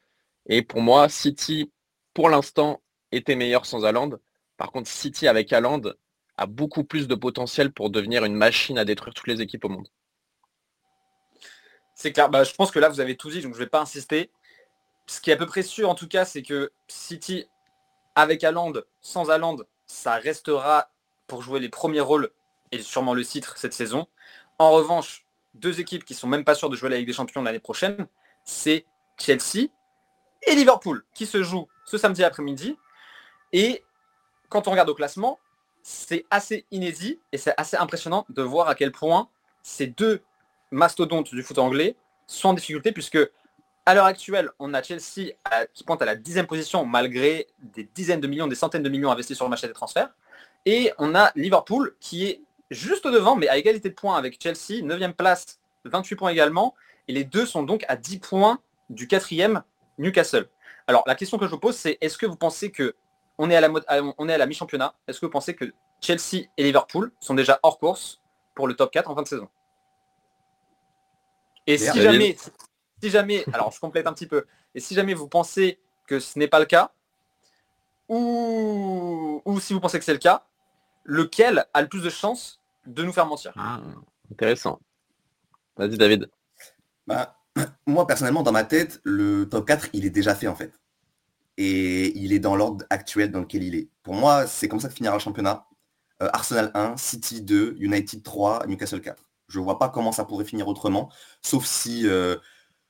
[0.49, 1.71] Et pour moi, City,
[2.17, 2.81] pour l'instant,
[3.13, 4.13] était meilleur sans Haaland.
[4.57, 5.83] Par contre, City avec Haaland
[6.39, 9.69] a beaucoup plus de potentiel pour devenir une machine à détruire toutes les équipes au
[9.69, 9.87] monde.
[11.95, 12.31] C'est clair.
[12.31, 14.31] Bah, je pense que là, vous avez tout dit, donc je ne vais pas insister.
[15.07, 17.45] Ce qui est à peu près sûr, en tout cas, c'est que City,
[18.15, 20.89] avec Haaland, sans Haaland, ça restera
[21.27, 22.31] pour jouer les premiers rôles
[22.73, 24.07] et sûrement le titre cette saison.
[24.59, 27.43] En revanche, deux équipes qui sont même pas sûres de jouer la Ligue des Champions
[27.43, 28.07] l'année prochaine,
[28.43, 28.87] c'est
[29.19, 29.69] Chelsea
[30.47, 32.77] et Liverpool, qui se jouent ce samedi après-midi.
[33.53, 33.83] Et
[34.51, 35.39] quand on regarde au classement,
[35.83, 39.29] c'est assez inédit et c'est assez impressionnant de voir à quel point
[39.63, 40.21] ces deux
[40.71, 41.97] mastodontes du foot anglais
[42.27, 43.19] sont en difficulté puisque
[43.89, 45.31] à l'heure actuelle, on a Chelsea
[45.73, 49.13] qui pointe à la dixième position malgré des dizaines de millions, des centaines de millions
[49.13, 50.11] investis sur le marché des transferts.
[50.65, 54.83] Et on a Liverpool qui est juste devant, mais à égalité de points avec Chelsea,
[54.83, 56.75] 9 place, 28 points également.
[57.07, 58.59] Et les deux sont donc à 10 points
[58.91, 59.63] du quatrième
[59.99, 60.49] Newcastle.
[60.87, 62.95] Alors la question que je vous pose, c'est est-ce que vous pensez que
[63.39, 63.71] on est à la,
[64.19, 67.59] on est à la mi-championnat Est-ce que vous pensez que Chelsea et Liverpool sont déjà
[67.63, 68.21] hors course
[68.55, 69.49] pour le top 4 en fin de saison?
[71.67, 72.37] Et si jamais,
[73.03, 76.39] si jamais, alors je complète un petit peu, et si jamais vous pensez que ce
[76.39, 76.93] n'est pas le cas,
[78.09, 80.47] ou, ou si vous pensez que c'est le cas,
[81.05, 83.53] lequel a le plus de chances de nous faire mentir?
[83.57, 83.81] Ah,
[84.31, 84.81] Intéressant.
[85.77, 86.31] Vas-y David.
[87.07, 87.36] Bah,
[87.87, 90.73] moi personnellement, dans ma tête, le top 4, il est déjà fait en fait.
[91.57, 93.89] Et il est dans l'ordre actuel dans lequel il est.
[94.03, 95.67] Pour moi, c'est comme ça que finira le championnat.
[96.23, 99.23] Euh, Arsenal 1, City 2, United 3, Newcastle 4.
[99.49, 101.11] Je ne vois pas comment ça pourrait finir autrement,
[101.43, 102.37] sauf si euh,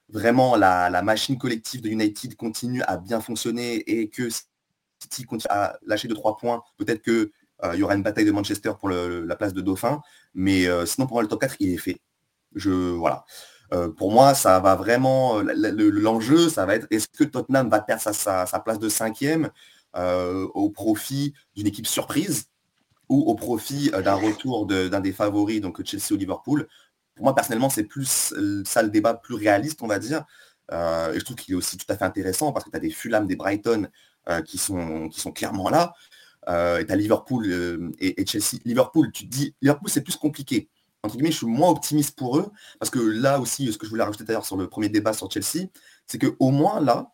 [0.08, 4.28] vraiment la, machine collective de United continue à bien fonctionner et que
[5.00, 6.62] City continue à lâcher de trois points.
[6.78, 7.30] Peut-être qu'il
[7.64, 10.00] euh, y aura une bataille de Manchester pour la place de Dauphin.
[10.34, 12.00] Mais sinon, pour moi, le top 4, il est fait.
[12.54, 13.24] Je, voilà.
[13.96, 15.40] Pour moi, ça va vraiment.
[15.42, 19.50] L'enjeu, ça va être est-ce que Tottenham va perdre sa, sa place de cinquième
[19.94, 22.48] au profit d'une équipe surprise
[23.08, 26.68] ou au profit euh, d'un retour d'un des favoris, donc Chelsea ou Liverpool?
[27.14, 30.24] Pour moi, personnellement, c'est plus euh, ça le débat plus réaliste, on va dire.
[30.72, 32.80] Euh, et je trouve qu'il est aussi tout à fait intéressant parce que tu as
[32.80, 33.88] des Fulham, des Brighton
[34.44, 35.94] qui, sont, qui sont clairement là.
[36.48, 38.60] et tu as Liverpool et, Chelsea.
[38.64, 40.68] Liverpool, tu te dis, Liverpool, c'est plus compliqué.
[41.06, 43.90] Entre guillemets, je suis moins optimiste pour eux parce que là aussi, ce que je
[43.90, 45.68] voulais rajouter d'ailleurs sur le premier débat sur Chelsea,
[46.06, 47.12] c'est qu'au moins là,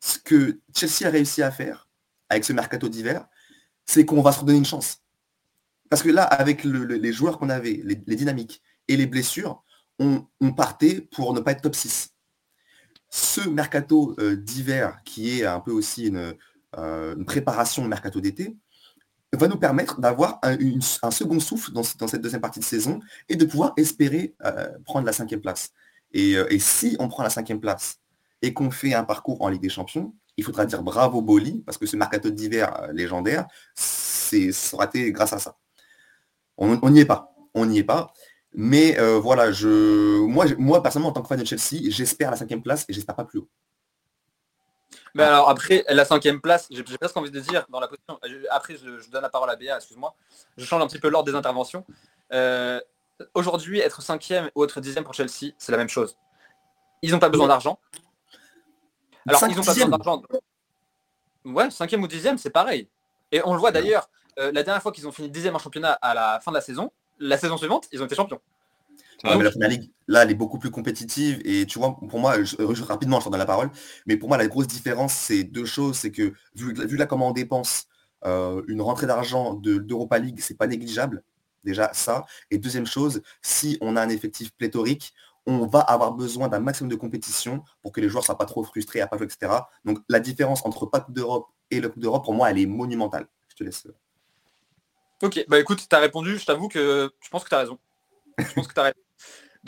[0.00, 1.88] ce que Chelsea a réussi à faire
[2.28, 3.26] avec ce mercato d'hiver,
[3.86, 4.98] c'est qu'on va se redonner une chance.
[5.88, 9.62] Parce que là, avec les joueurs qu'on avait, les, dynamiques et les blessures,
[9.98, 12.10] on, partait pour ne pas être top 6.
[13.08, 16.34] Ce mercato euh, d'hiver, qui est un peu aussi une,
[16.76, 18.56] euh, préparation de mercato d'été,
[19.32, 23.44] va nous permettre d'avoir un, second souffle dans, cette deuxième partie de saison et de
[23.44, 25.70] pouvoir espérer euh, prendre la cinquième place.
[26.12, 28.00] Et, et, si on prend la cinquième place
[28.40, 31.76] et qu'on fait un parcours en Ligue des Champions, il faudra dire bravo Boli, parce
[31.76, 35.56] que ce mercato d'hiver légendaire, c'est, ça été grâce à ça.
[36.56, 37.34] On n'y est pas.
[37.54, 38.12] On n'y est pas.
[38.54, 39.50] Mais euh, voilà,
[40.26, 43.14] moi, moi, personnellement, en tant que fan de Chelsea, j'espère la cinquième place et j'espère
[43.14, 43.48] pas plus haut.
[45.14, 48.18] Mais alors après, la cinquième place, j'ai presque envie de dire dans la position.
[48.50, 50.14] Après, je, donne la parole à Béa, excuse-moi.
[50.56, 51.84] Je change un petit peu l'ordre des interventions.
[52.32, 52.80] Euh,
[53.34, 56.16] aujourd'hui, être cinquième ou être dixième pour Chelsea, c'est la même chose.
[57.02, 57.78] Ils n'ont pas besoin d'argent.
[59.26, 60.22] Alors, ils n'ont pas besoin d'argent.
[61.44, 62.88] Ouais, cinquième ou dixième, c'est pareil.
[63.32, 65.92] Et on le voit d'ailleurs, euh, la dernière fois qu'ils ont fini dixième en championnat
[65.92, 68.40] à la fin de la saison, la saison suivante, ils ont été champions.
[69.24, 71.40] Mais la Ligue, là, elle est beaucoup plus compétitive.
[71.44, 73.70] Et tu vois, pour moi, je, rapidement, je te donne la parole,
[74.06, 75.98] mais pour moi, la grosse différence, c'est deux choses.
[75.98, 77.86] C'est que, vu, vu, là comment on dépense,
[78.24, 81.22] euh, une rentrée d'argent d'Europa League, c'est pas négligeable.
[81.64, 82.24] Déjà, ça.
[82.50, 85.12] Et deuxième chose, si on a un effectif pléthorique,
[85.46, 88.44] on va avoir besoin d'un maximum de compétition pour que les joueurs ne soient pas
[88.44, 89.52] trop frustrés à pas jouer, etc.
[89.84, 92.66] Donc la différence entre pas Coupe d'Europe et le Coupe d'Europe, pour moi, elle est
[92.66, 93.26] monumentale.
[93.48, 93.86] Je te laisse.
[93.86, 93.94] Euh.
[95.26, 97.78] Ok, bah écoute, tu as répondu, je t'avoue que je pense que tu as raison.
[98.38, 99.07] Je pense que tu as raison.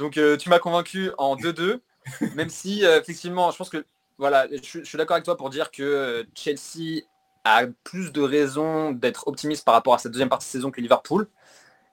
[0.00, 1.80] Donc euh, tu m'as convaincu en 2-2,
[2.34, 3.84] même si euh, effectivement, je pense que
[4.18, 7.02] voilà, je, suis d'accord avec toi pour dire que Chelsea
[7.44, 10.80] a plus de raisons d'être optimiste par rapport à cette deuxième partie de saison que
[10.80, 11.28] Liverpool.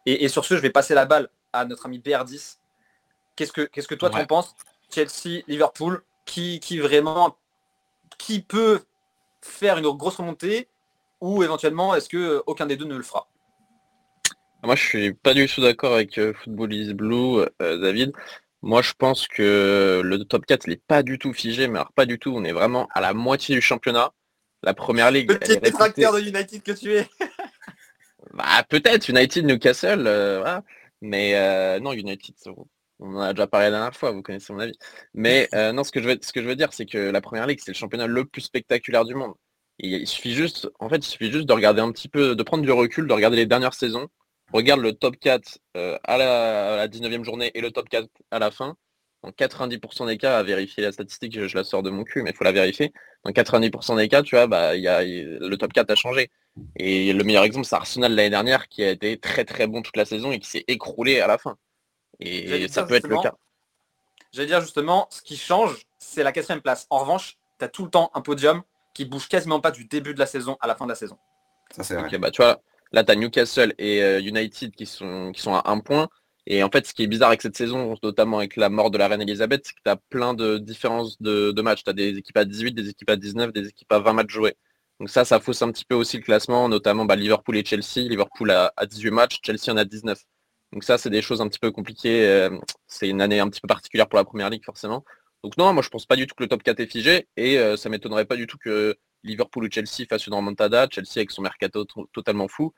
[0.06, 2.58] Et, et sur ce, je vais passer la balle à notre ami BR10
[3.38, 4.56] Qu'est-ce que, qu'est-ce que toi tu en penses
[4.90, 7.38] Chelsea, Liverpool, qui, qui vraiment,
[8.18, 8.82] qui peut
[9.42, 10.68] faire une grosse remontée
[11.22, 13.28] ou éventuellement est-ce que euh, aucun des deux ne le fera?
[14.68, 18.12] Moi je suis pas du tout d'accord avec euh, Football is Blue, euh, David.
[18.62, 21.94] Moi je pense que le top 4 il n'est pas du tout figé, mais alors
[21.94, 24.12] pas du tout, on est vraiment à la moitié du championnat.
[24.64, 25.30] La première ligue.
[25.40, 27.08] Petit détracteur de United que tu es.
[28.34, 30.04] bah, peut-être United, Newcastle,
[31.00, 32.36] mais non United,
[33.00, 34.78] on en a déjà parlé la dernière fois, vous connaissez mon avis.
[35.14, 37.22] Mais euh, non, ce que, je veux, ce que je veux dire, c'est que la
[37.22, 39.36] première ligue, c'est le championnat le plus spectaculaire du monde.
[39.80, 42.64] il suffit juste, en fait, il suffit juste de regarder un petit peu, de prendre
[42.64, 44.10] du recul, de regarder les dernières saisons.
[44.54, 48.52] Regarde le top 4 euh, à, la, 19e journée et le top 4 à la
[48.52, 48.78] fin.
[49.24, 52.30] En 90% des cas, à vérifier la statistique, je, la sors de mon cul, mais
[52.30, 52.94] il faut la vérifier.
[53.26, 56.30] Dans 90% des cas, tu vois, bah, y a, le top 4 a changé.
[56.76, 59.98] Et le meilleur exemple, c'est Arsenal l'année dernière, qui a été très très bon toute
[59.98, 61.58] la saison et qui s'est écroulé à la fin.
[62.20, 63.34] Et ça peut être le cas.
[64.32, 66.86] J'allais dire justement, ce qui change, c'est la quatrième place.
[66.90, 68.62] En revanche, tu as tout le temps un podium
[68.94, 71.18] qui bouge quasiment pas du début de la saison à la fin de la saison.
[71.72, 72.18] Ça, c'est vrai.
[72.18, 76.10] bah, tu vois, là, tu as Newcastle et euh, United qui sont, à un point.
[76.46, 78.98] Et en fait, ce qui est bizarre avec cette saison, notamment avec la mort de
[78.98, 81.84] la reine Elisabeth, c'est que tu as plein de différences de, matchs.
[81.84, 84.32] Tu as des équipes à 18, des équipes à 19, des équipes à 20 matchs
[84.32, 84.56] joués.
[85.00, 88.08] Donc ça, ça fausse un petit peu aussi le classement, notamment bah, Liverpool et Chelsea.
[88.10, 90.20] Liverpool a, a 18 matchs, Chelsea en a 19.
[90.74, 92.26] Donc ça, c'est des choses un petit peu compliquées.
[92.28, 95.04] Euh, c'est une année un petit peu particulière pour la première ligue, forcément.
[95.44, 97.58] Donc non, moi je pense pas du tout que le top 4 est figé et
[97.60, 98.98] euh, ça m'étonnerait pas du tout que
[99.28, 100.88] Liverpool ou Chelsea fassent une remontada.
[100.90, 102.74] Chelsea avec son mercato totalement fou.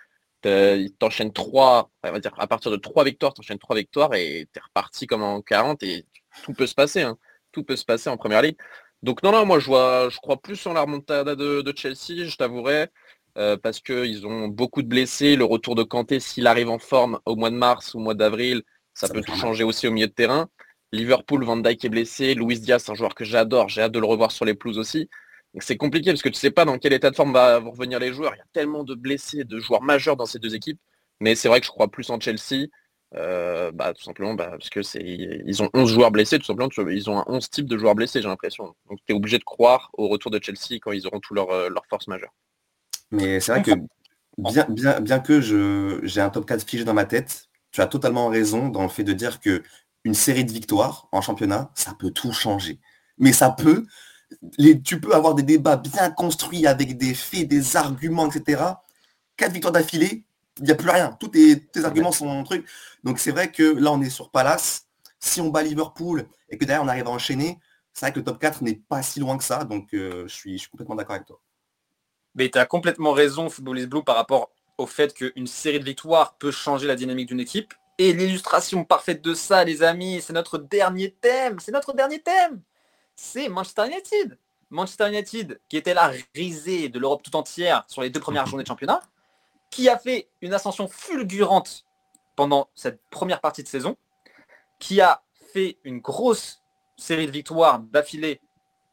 [0.46, 4.48] Il t'enchaîne trois, on va dire à partir de trois victoires, t'enchaînes trois victoires et
[4.54, 6.06] t'es reparti comme en 40 et
[6.44, 7.02] tout peut se passer.
[7.02, 7.18] Hein.
[7.52, 8.58] Tout peut se passer en première ligue.
[9.04, 12.26] Donc non, non, moi je vois, je crois plus en la remontada de, de Chelsea,
[12.26, 12.88] je t'avouerai.
[13.38, 15.36] Euh, parce qu'ils ont beaucoup de blessés.
[15.36, 18.16] Le retour de Kanté, s'il arrive en forme au mois de mars ou au mois
[18.16, 20.50] d'avril, ça, peut tout changer aussi au milieu de terrain.
[20.92, 22.34] Liverpool, Van Dijk est blessé.
[22.34, 23.70] Luis Diaz, un joueur que j'adore.
[23.70, 25.10] J'ai hâte de le revoir sur les pelouses aussi.
[25.60, 28.14] C'est compliqué parce que tu sais pas dans quel état de forme vont revenir les
[28.14, 28.34] joueurs.
[28.36, 30.80] Il y a tellement de blessés, de joueurs majeurs dans ces deux équipes.
[31.20, 32.68] Mais c'est vrai que je crois plus en Chelsea.
[33.16, 37.10] Euh, bah, tout simplement bah, parce que ils ont 11 joueurs blessés, tout simplement ils
[37.10, 38.76] ont un 11 types de joueurs blessés, j'ai l'impression.
[38.88, 41.50] Donc tu es obligé de croire au retour de Chelsea quand ils auront tout leur,
[41.50, 42.34] euh, leur force majeure.
[43.10, 43.72] Mais c'est vrai que
[45.02, 45.42] bien que
[46.04, 49.04] j'ai un top 4 figé dans ma tête, tu as totalement raison dans le fait
[49.04, 49.64] de dire que
[50.04, 52.80] une série de victoires en championnat, ça peut tout changer.
[53.18, 53.86] Mais ça peut,
[54.58, 58.64] les, tu peux avoir des débats bien construits avec des faits, des arguments, etc.
[59.36, 60.24] Quatre victoires d'affilée,
[60.60, 61.16] il n'y a plus rien.
[61.20, 62.68] Tous tes, arguments sont un truc.
[63.04, 64.88] Donc c'est vrai que là, on est sur Palace.
[65.20, 67.60] Si on bat Liverpool et que derrière, on arrive à enchaîner,
[67.94, 69.66] c'est vrai que le top 4 n'est pas si loin que ça.
[69.66, 71.42] Donc euh, je, suis, je suis complètement d'accord avec toi.
[72.36, 76.38] Mais tu as complètement raison, Footballist Blue, par rapport au fait qu'une série de victoires
[76.38, 77.74] peut changer la dynamique d'une équipe.
[77.98, 81.60] Et l'illustration parfaite de ça, les amis, c'est notre dernier thème.
[81.60, 82.62] C'est notre dernier thème.
[83.22, 84.38] C'est Manchester United.
[84.70, 88.64] Manchester United, qui était la risée de l'Europe tout entière sur les deux premières journées
[88.64, 89.02] de championnat,
[89.70, 91.86] qui a fait une ascension fulgurante
[92.38, 93.98] pendant cette première partie de saison,
[94.80, 95.22] qui a
[95.54, 96.64] fait une grosse
[96.96, 98.40] série de victoires d'affilée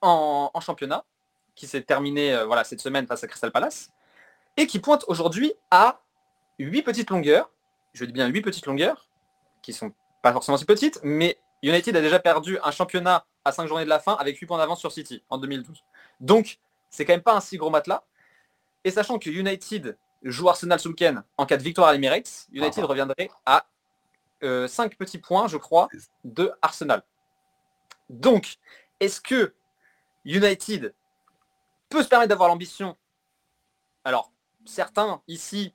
[0.02, 1.04] en championnat,
[1.54, 3.92] qui s'est terminé euh, voilà, cette semaine face à Crystal Palace,
[4.56, 6.00] et qui pointe aujourd'hui à
[6.58, 7.48] 8 petites longueurs,
[7.92, 9.08] je dis bien 8 petites longueurs,
[9.62, 13.66] qui sont pas forcément si petites, mais United a déjà perdu un championnat à 5
[13.66, 15.82] journées de la fin avec 8 points d'avance sur City en 2012.
[16.20, 16.58] Donc,
[16.90, 18.04] c'est quand même pas un si gros matelas.
[18.84, 22.84] Et sachant que United joue Arsenal ce week-end en cas de victoire à l'Emirates, United
[22.84, 22.86] ah.
[22.86, 23.66] reviendrait à
[24.42, 25.88] 5 petits points, je crois,
[26.24, 27.02] de Arsenal.
[28.10, 28.56] Donc,
[29.00, 29.54] est-ce que
[30.24, 30.94] United
[31.88, 32.96] peut se permettre d'avoir l'ambition?
[34.04, 34.30] Alors,
[34.64, 35.74] certains ici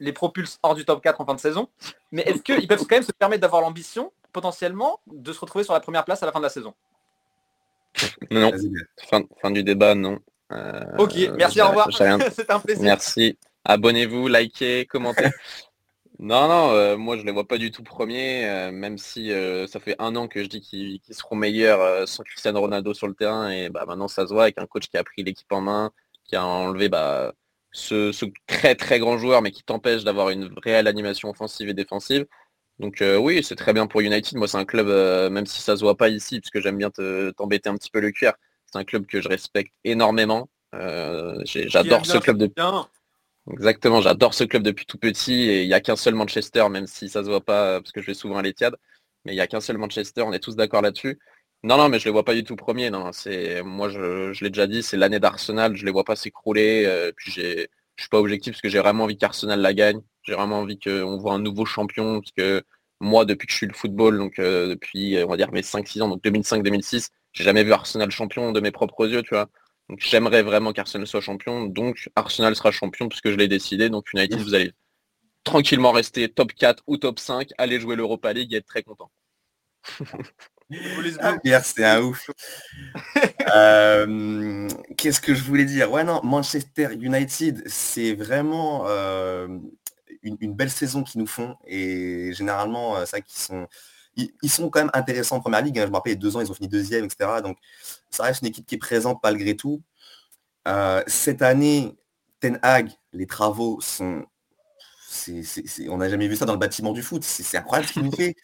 [0.00, 1.68] les propulsent hors du top 4 en fin de saison,
[2.12, 5.72] mais est-ce qu'ils peuvent quand même se permettre d'avoir l'ambition, potentiellement, de se retrouver sur
[5.72, 6.74] la première place à la fin de la saison
[8.30, 8.52] Non.
[9.40, 10.18] Fin, du débat, non.
[10.52, 11.88] Euh, ok, merci, au revoir.
[11.92, 12.84] C'est un plaisir.
[12.84, 13.38] Merci.
[13.64, 15.30] Abonnez-vous, likez, commentez.
[16.20, 19.66] Non, non, euh, moi je les vois pas du tout premiers, euh, même si euh,
[19.66, 23.14] ça fait un an que je dis qu'ils seront meilleurs sans Cristiano Ronaldo sur le
[23.14, 25.60] terrain, et bah, maintenant ça se voit avec un coach qui a pris l'équipe en
[25.60, 25.90] main,
[26.24, 27.34] qui a enlevé bah,
[27.72, 28.12] ce,
[28.46, 32.26] très très grand joueur, mais qui t'empêche d'avoir une réelle animation offensive et défensive.
[32.80, 34.36] Donc oui, c'est très bien pour United.
[34.36, 34.88] Moi c'est un club,
[35.30, 36.90] même si ça se voit pas ici, parce que j'aime bien
[37.36, 38.32] t'embêter un petit peu le cuir,
[38.66, 40.48] c'est un club que je respecte énormément.
[40.72, 42.50] J'adore ce club de...
[43.52, 46.86] Exactement, j'adore ce club depuis tout petit et il n'y a qu'un seul Manchester, même
[46.86, 48.74] si ça se voit pas parce que je vais souvent à l'Etihad,
[49.24, 51.18] mais il n'y a qu'un seul Manchester, on est tous d'accord là-dessus.
[51.64, 52.90] Non, non, mais je les vois pas du tout premier.
[52.90, 55.74] Non, c'est moi, je, l'ai déjà dit, c'est l'année d'Arsenal.
[55.74, 56.84] Je les vois pas s'écrouler.
[56.84, 60.02] Euh, puis j'ai, je suis pas objectif parce que j'ai vraiment envie qu'Arsenal la gagne.
[60.24, 62.62] J'ai vraiment envie qu'on voit un nouveau champion parce que
[63.00, 66.02] moi, depuis que je suis le football, donc euh, depuis, on va dire mes 5-6
[66.02, 69.48] ans, donc 2005-2006, j'ai jamais vu Arsenal champion de mes propres yeux, tu vois.
[69.88, 71.66] Donc j'aimerais vraiment qu'Arsenal soit champion.
[71.66, 73.90] Donc Arsenal sera champion puisque je l'ai décidé.
[73.90, 74.72] Donc United, vous allez
[75.44, 79.10] tranquillement rester top 4 ou top 5, aller jouer l'Europa League et être très content.
[81.20, 82.30] ah, c'est un ouf.
[83.54, 85.92] Euh, qu'est-ce que je voulais dire?
[85.92, 89.46] Ouais, non, Manchester United, c'est vraiment euh,
[90.24, 91.56] une, belle saison qu'ils nous font.
[91.66, 93.68] Et généralement, euh, ça qui sont
[94.16, 95.78] ils, sont quand même intéressants en première ligue.
[95.78, 95.84] Hein.
[95.86, 97.30] Je me rappelle, il y a deux ans, ils ont fini deuxième, etc.
[97.42, 97.58] Donc,
[98.10, 99.82] ça reste une équipe qui est présente malgré tout.
[100.68, 101.96] Euh, cette année,
[102.40, 104.24] Ten Hag, les travaux sont.
[105.88, 107.24] on n'a jamais vu ça dans le bâtiment du foot.
[107.24, 108.36] C'est incroyable ce qu'il nous fait.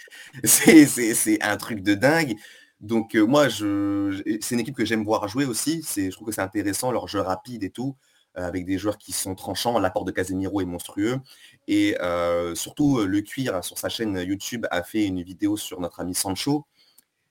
[0.45, 2.37] C'est un truc de dingue.
[2.81, 5.85] Donc euh, moi, je, c'est une équipe que j'aime voir jouer aussi.
[5.95, 7.97] Je trouve que c'est intéressant, leur jeu rapide et tout.
[8.39, 9.81] Euh, avec des joueurs qui sont tranchants.
[9.81, 11.19] L'apport de Casemiro est monstrueux.
[11.67, 15.81] Et euh, surtout, euh, le cuir sur sa chaîne YouTube a fait une vidéo sur
[15.81, 16.65] notre ami Sancho.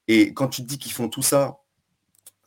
[0.09, 1.59] Et quand tu te dis qu'ils font tout ça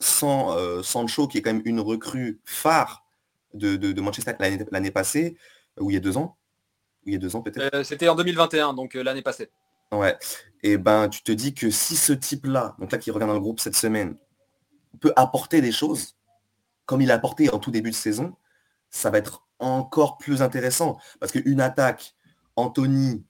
[0.00, 3.06] sans Sancho, qui est quand même une recrue phare
[3.54, 5.36] de, Manchester l'année passée,
[5.78, 6.36] ou il y a deux ans,
[7.04, 7.84] il y a deux ans peut-être.
[7.84, 9.48] C'était en 2021, donc l'année passée.
[9.92, 10.18] Ouais.
[10.64, 13.40] Et ben tu te dis que si ce type-là, donc là qui revient dans le
[13.40, 14.16] groupe cette semaine,
[15.00, 16.16] peut apporter des choses,
[16.84, 18.34] comme il a apporté en tout début de saison,
[18.92, 20.98] ça va être encore plus intéressant.
[21.18, 22.14] Parce qu'une attaque,
[22.56, 23.24] Anthony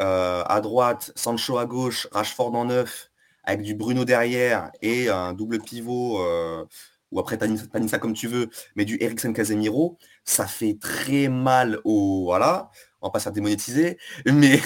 [0.00, 3.10] euh, à droite, Sancho à gauche, Rashford en neuf,
[3.44, 6.64] avec du Bruno derrière et un double pivot, euh,
[7.10, 7.38] ou après
[7.88, 12.24] ça comme tu veux, mais du Eriksen Casemiro, ça fait très mal au...
[12.24, 12.70] Voilà,
[13.02, 14.60] on va pas se démonétiser, mais,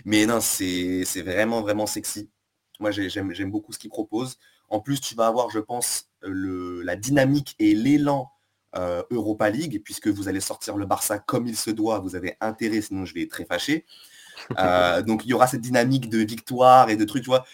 [0.26, 2.30] non, c'est vraiment, vraiment sexy.
[2.78, 4.38] Moi, j'aime beaucoup ce qu'il propose.
[4.70, 8.30] En plus, tu vas avoir, je pense, la dynamique et l'élan
[8.76, 12.36] euh, Europa League, puisque vous allez sortir le Barça comme il se doit, vous avez
[12.40, 13.84] intérêt, sinon je vais être très fâché.
[14.58, 17.44] Euh, donc il y aura cette dynamique de victoire et de trucs, tu vois.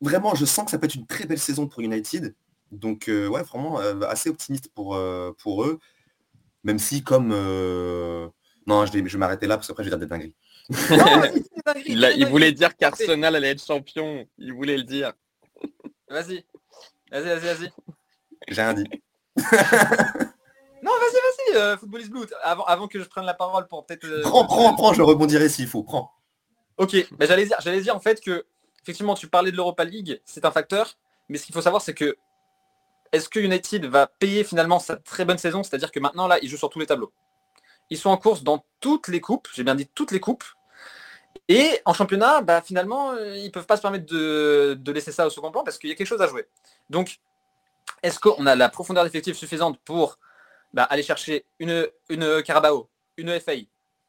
[0.00, 2.34] Vraiment, je sens que ça peut être une très belle saison pour United.
[2.72, 3.76] Donc euh, ouais, vraiment
[4.08, 4.98] assez optimiste pour,
[5.38, 5.78] pour eux.
[6.64, 7.28] Même si comme...
[7.28, 10.34] Non, je vais, je m'arrêter là parce qu'après je vais dire des dingueries.
[11.86, 14.26] il, voulait dire qu'Arsenal allait être champion.
[14.38, 15.12] Il voulait le dire.
[16.08, 16.42] Vas-y.
[17.12, 17.72] Vas-y, vas-y, vas-y.
[18.48, 18.88] J'ai rien dit.
[20.84, 22.26] Non, vas-y, vas-y, euh, Footballist Blue.
[22.42, 24.04] Avant, avant que je prenne la parole pour peut-être.
[24.04, 26.12] Euh, prends, prends, prends, je rebondirai s'il faut, prends.
[26.76, 28.44] Ok, mais j'allais dire, j'allais dire en fait que
[28.82, 30.98] effectivement tu parlais de l'Europa League, c'est un facteur,
[31.30, 32.16] mais ce qu'il faut savoir c'est que
[33.12, 36.50] est-ce que United va payer finalement sa très bonne saison, c'est-à-dire que maintenant là ils
[36.50, 37.12] jouent sur tous les tableaux.
[37.88, 40.44] Ils sont en course dans toutes les coupes, j'ai bien dit toutes les coupes,
[41.48, 45.12] et en championnat, bah, finalement, euh, ils ne peuvent pas se permettre de, de, laisser
[45.12, 46.46] ça au second plan parce qu'il y a quelque chose à jouer.
[46.88, 47.18] Donc,
[48.02, 50.18] est-ce qu'on a la profondeur d'effectif suffisante pour
[50.74, 51.86] bah, aller chercher une,
[52.44, 53.52] Carabao, une FA,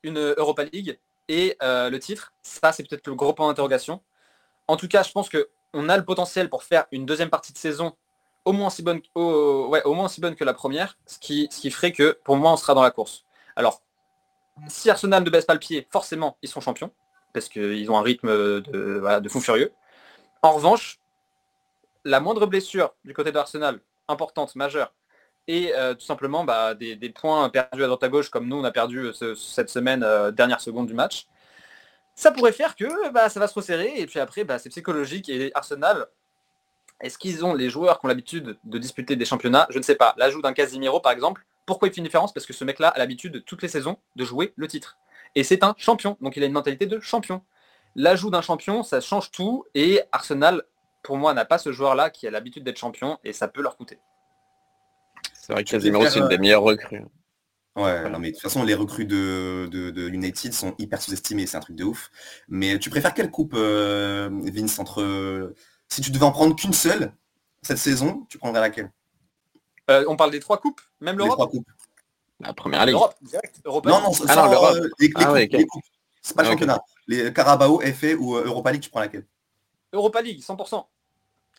[0.03, 0.99] une Europa League
[1.29, 2.33] et euh, le titre.
[2.41, 4.01] Ça, c'est peut-être le gros point d'interrogation.
[4.67, 7.57] En tout cas, je pense qu'on a le potentiel pour faire une deuxième partie de
[7.57, 7.95] saison
[8.45, 12.73] au moins aussi bonne, que la première, ce qui, ferait que pour moi, on sera
[12.73, 13.25] dans la course.
[13.55, 13.81] Alors,
[14.67, 16.91] si Arsenal ne baisse pas le pied, forcément, ils sont champions,
[17.33, 19.71] parce qu'ils ont un rythme de, de fou furieux.
[20.43, 20.99] En revanche,
[22.03, 24.93] la moindre blessure du côté d'Arsenal, importante, majeure,
[25.47, 28.63] et euh, tout simplement bah, des, points perdus à droite à gauche comme nous on
[28.63, 31.27] a perdu euh, cette semaine euh, dernière seconde du match,
[32.15, 35.29] ça pourrait faire que bah, ça va se resserrer et puis après bah, c'est psychologique
[35.29, 36.07] et Arsenal,
[37.01, 39.67] est-ce qu'ils ont les joueurs qui ont l'habitude de disputer des championnats?
[39.69, 40.15] Je ne sais pas.
[40.17, 42.33] L'ajout d'un Casimiro par exemple, pourquoi il fait une différence?
[42.33, 44.97] Parce que ce mec-là a l'habitude toutes les saisons de jouer le titre.
[45.35, 47.41] Et c'est un champion, donc il a une mentalité de champion.
[47.95, 49.65] l'ajout d'un champion, ça change tout.
[49.73, 50.63] Et Arsenal,
[51.03, 53.75] pour moi, n'a pas ce joueur-là qui a l'habitude d'être champion et ça peut leur
[53.75, 53.99] coûter.
[55.45, 57.03] C'est vrai que Casemiro, c'est une des meilleures recrues.
[57.75, 61.55] Ouais, non mais de toute façon, les recrues de, de, United sont hyper sous-estimées, c'est
[61.55, 62.09] un truc de ouf.
[62.47, 65.53] Mais tu préfères quelle coupe, euh, Vince, entre...
[65.87, 67.13] Si tu devais en prendre qu'une seule
[67.61, 68.91] cette saison, tu prendrais laquelle?
[69.91, 71.51] Euh, On parle des trois coupes, même l'Europe?
[72.39, 72.95] La première ligue.
[72.95, 73.61] L'Europe, direct.
[73.63, 75.83] Europa non, non, c'est ah, euh, les, ah coupes,
[76.23, 76.79] C'est pas le ah, championnat.
[77.07, 79.27] Les Carabao, FA ou Europa League, tu prends laquelle?
[79.93, 80.85] Europa League, 100%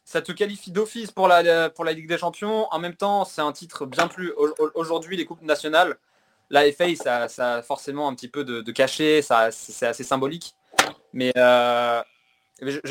[0.06, 2.68] ça te qualifie d'office pour la, pour la Ligue des Champions.
[2.70, 4.32] En même temps, c'est un titre bien plus...
[4.74, 5.98] Aujourd'hui, les coupes nationales,
[6.48, 10.54] la FA, ça, a forcément un petit peu de, cachet, ça, c'est assez symbolique.
[11.12, 12.00] Mais euh,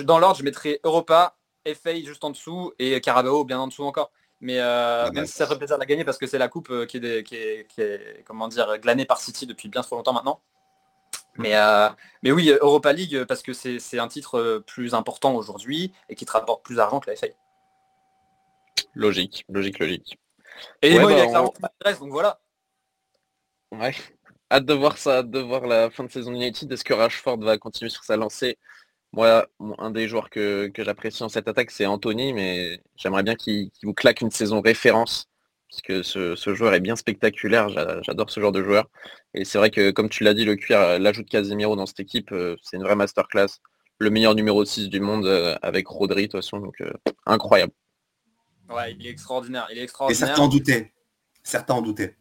[0.04, 4.12] dans l'ordre, je mettrais Europa, FA juste en dessous et Carabao bien en dessous encore.
[4.41, 6.69] Mais euh, même si ça ferait plaisir de la gagner parce que c'est la coupe
[6.69, 7.36] euh, qui est, qui,
[7.82, 10.41] est, comment dire, glanée par City depuis bien trop longtemps maintenant.
[11.38, 11.54] Mais,
[12.24, 16.32] mais oui, Europa League, parce que c'est un titre plus important aujourd'hui et qui te
[16.32, 17.28] rapporte plus d'argent que la FA.
[18.93, 20.17] Logique, logique, logique.
[20.82, 21.54] Et moi, il a clairement
[22.00, 22.39] donc voilà.
[23.71, 23.93] Ouais.
[24.52, 26.71] Hâte de voir ça, hâte de voir la fin de saison United.
[26.71, 28.58] Est-ce que Rashford va continuer sur sa lancée?
[29.12, 33.71] Moi, un des joueurs que, j'apprécie en cette attaque, c'est Anthony, mais j'aimerais bien qu'il
[33.84, 35.30] vous claque une saison référence,
[35.69, 37.69] parce que ce, joueur est bien spectaculaire,
[38.04, 38.88] j'adore ce genre de joueur.
[39.34, 41.99] Et c'est vrai que, comme tu l'as dit, le cuir, l'ajout de Casemiro dans cette
[41.99, 43.47] équipe, euh, c'est une vraie masterclass.
[43.99, 46.91] Le meilleur numéro 6 du monde euh, avec Rodri, de toute façon, donc euh,
[47.25, 47.73] incroyable.
[48.69, 49.67] Ouais, il est extraordinaire.
[49.71, 50.23] Il est extraordinaire.
[50.23, 50.93] Et certains en doutaient.
[51.43, 52.15] Certains en doutaient.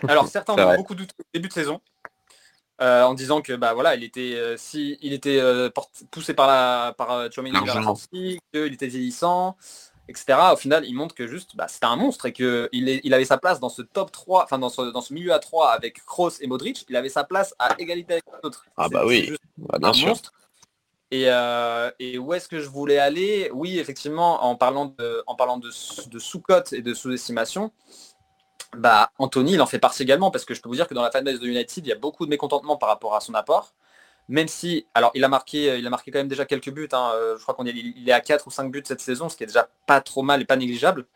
[0.08, 1.80] Alors certains ont beaucoup douté au début de saison.
[2.80, 5.70] Euh, en disant que bah voilà, il était euh, si il était euh,
[6.10, 7.56] poussé par la par Chomini
[8.12, 9.56] qu'il était vieillissant,
[10.08, 10.38] etc.
[10.52, 13.38] Au final, il montre que juste bah, c'était un monstre et que il, avait sa
[13.38, 16.40] place dans ce top 3, enfin dans ce, dans ce milieu à 3 avec Kroos
[16.40, 18.66] et Modric, il avait sa place à égalité avec l'autre.
[18.76, 20.08] Ah bah oui, bah, bien un sûr.
[20.08, 20.32] monstre.
[21.10, 21.28] Et,
[22.00, 23.48] et, où est-ce que je voulais aller?
[23.52, 27.70] Oui, effectivement, en parlant de, en parlant de, de sous-cote et de sous-estimation,
[28.76, 31.02] bah, Anthony, il en fait partie également, parce que je peux vous dire que dans
[31.02, 33.74] la fanbase de United, il y a beaucoup de mécontentement par rapport à son apport.
[34.28, 36.88] Même si, alors il a marqué, euh, il a marqué quand même déjà quelques buts.
[36.92, 39.28] Hein, euh, je crois qu'on est, il est à 4 ou 5 buts cette saison,
[39.28, 41.06] ce qui est déjà pas trop mal et pas négligeable.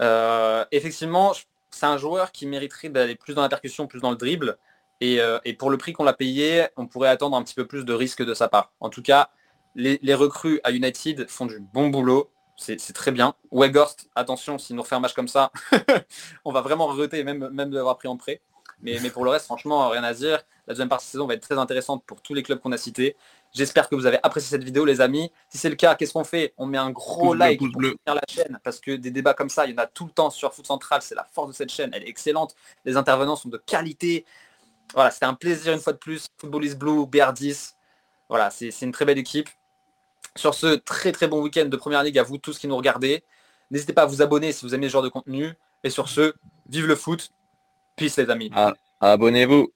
[0.00, 1.32] Euh, effectivement,
[1.70, 4.56] c'est un joueur qui mériterait d'aller plus dans la percussion, plus dans le dribble.
[5.02, 5.20] Et,
[5.58, 8.22] pour le prix qu'on l'a payé, on pourrait attendre un petit peu plus de risque
[8.22, 8.72] de sa part.
[8.80, 9.30] En tout cas,
[9.74, 13.34] les, recrues à United font du bon boulot c'est très bien.
[13.50, 15.50] Weghorst, attention, s'il nous refait un match comme ça,
[16.44, 18.42] on va vraiment regretter, même, même de l'avoir pris en prêt.
[18.82, 20.42] Mais, mais, pour le reste, franchement, rien à dire.
[20.66, 22.78] La deuxième partie de saison va être très intéressante pour tous les clubs qu'on a
[22.78, 23.16] cités.
[23.52, 25.32] J'espère que vous avez apprécié cette vidéo, les amis.
[25.48, 26.54] Si c'est le cas, qu'est-ce qu'on fait?
[26.56, 29.66] On met un gros like pour soutenir la chaîne, parce que des débats comme ça,
[29.66, 31.02] il y en a tout le temps sur Foot Central.
[31.02, 31.90] C'est la force de cette chaîne.
[31.92, 32.54] Elle est excellente.
[32.84, 34.24] Les intervenants sont de qualité.
[34.94, 36.28] Voilà, c'était un plaisir une fois de plus.
[36.38, 37.74] Football is Blue, BR10.
[38.28, 39.48] Voilà, c'est une très belle équipe.
[40.36, 43.24] Sur ce très très bon week-end de Première Ligue à vous tous qui nous regardez.
[43.70, 45.52] N'hésitez pas à vous abonner si vous aimez ce genre de contenu.
[45.82, 46.34] Et sur ce,
[46.68, 47.32] vive le foot.
[47.96, 48.50] Peace les amis.
[48.54, 49.72] Ah, abonnez-vous.